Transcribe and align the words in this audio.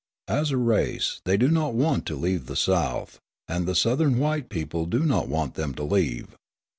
As 0.27 0.49
a 0.49 0.57
race, 0.57 1.21
they 1.25 1.37
do 1.37 1.47
not 1.49 1.75
want 1.75 2.07
to 2.07 2.15
leave 2.15 2.47
the 2.47 2.55
South, 2.55 3.19
and 3.47 3.67
the 3.67 3.75
Southern 3.75 4.17
white 4.17 4.49
people 4.49 4.87
do 4.87 5.05
not 5.05 5.27
want 5.27 5.53
them 5.53 5.75
to 5.75 5.83
leave. 5.83 6.35